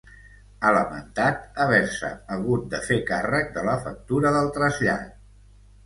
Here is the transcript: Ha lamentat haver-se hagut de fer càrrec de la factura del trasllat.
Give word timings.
Ha 0.61 0.71
lamentat 0.75 1.43
haver-se 1.67 2.11
hagut 2.37 2.65
de 2.73 2.83
fer 2.89 2.99
càrrec 3.13 3.55
de 3.61 3.69
la 3.71 3.79
factura 3.87 4.37
del 4.41 4.55
trasllat. 4.61 5.19